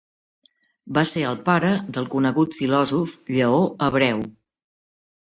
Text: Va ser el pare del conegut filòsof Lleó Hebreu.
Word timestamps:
Va 0.97 1.01
ser 1.09 1.25
el 1.31 1.35
pare 1.49 1.67
del 1.97 2.07
conegut 2.13 2.57
filòsof 2.61 3.13
Lleó 3.35 3.59
Hebreu. 3.89 4.25